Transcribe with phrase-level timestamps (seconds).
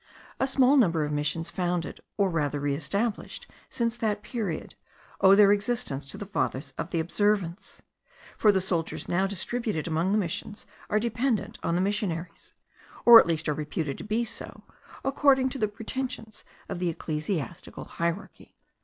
[0.39, 4.73] The small number of missions founded, or rather re established, since that period,
[5.21, 7.83] owe their existence to the Fathers of the Observance;
[8.35, 12.53] for the soldiers now distributed among the missions are dependent on the missionaries,
[13.05, 14.63] or at least are reputed to be so,
[15.05, 18.55] according to the pretensions of the ecclesiastical hierarchy.